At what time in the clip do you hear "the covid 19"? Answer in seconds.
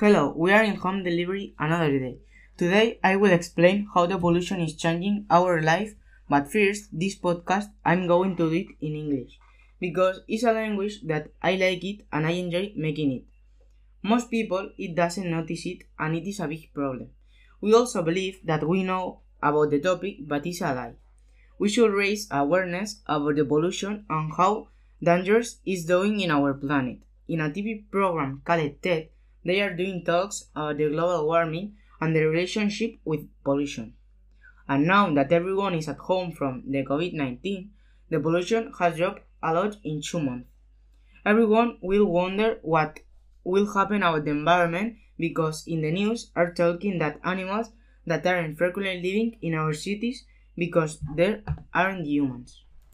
36.66-37.70